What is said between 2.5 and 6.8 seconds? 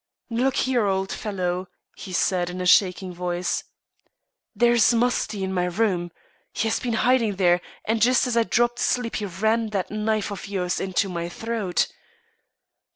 in a shaking voice, "there is Musty in my room. He has